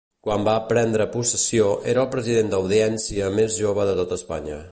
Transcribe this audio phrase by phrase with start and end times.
[0.27, 4.59] Quan va prendre possessió, era el president d'Audiència més jove de tot Espanya.